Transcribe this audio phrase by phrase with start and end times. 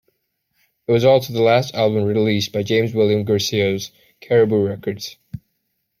[0.87, 5.15] It was also the last album released by James William Guercio's Caribou Records.